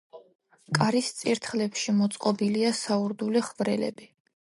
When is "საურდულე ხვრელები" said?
2.79-4.09